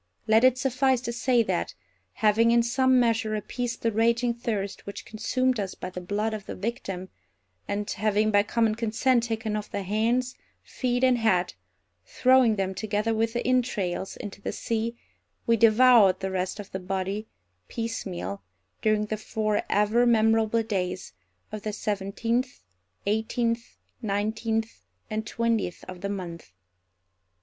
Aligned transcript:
Let 0.25 0.43
it 0.43 0.57
suffice 0.57 0.99
to 1.01 1.13
say 1.13 1.43
that, 1.43 1.75
having 2.13 2.49
in 2.49 2.63
some 2.63 2.99
measure 2.99 3.35
appeased 3.35 3.83
the 3.83 3.91
raging 3.91 4.33
thirst 4.33 4.87
which 4.87 5.05
consumed 5.05 5.59
us 5.59 5.75
by 5.75 5.91
the 5.91 6.01
blood 6.01 6.33
of 6.33 6.47
the 6.47 6.55
victim, 6.55 7.09
and 7.67 7.87
having 7.87 8.31
by 8.31 8.41
common 8.41 8.73
consent 8.73 9.21
taken 9.21 9.55
off 9.55 9.69
the 9.69 9.83
hands, 9.83 10.33
feet, 10.63 11.03
and 11.03 11.19
head, 11.19 11.53
throwing 12.03 12.55
them 12.55 12.73
together 12.73 13.13
with 13.13 13.33
the 13.33 13.45
entrails, 13.45 14.17
into 14.17 14.41
the 14.41 14.51
sea, 14.51 14.97
we 15.45 15.55
devoured 15.55 16.19
the 16.19 16.31
rest 16.31 16.59
of 16.59 16.71
the 16.71 16.79
body, 16.79 17.27
piecemeal, 17.67 18.41
during 18.81 19.05
the 19.05 19.17
four 19.17 19.61
ever 19.69 20.07
memorable 20.07 20.63
days 20.63 21.13
of 21.51 21.61
the 21.61 21.71
seventeenth, 21.73 22.61
eighteenth, 23.05 23.77
nineteenth, 24.01 24.81
and 25.11 25.27
twentieth 25.27 25.85
of 25.87 26.01
the 26.01 26.09
month. 26.09 26.53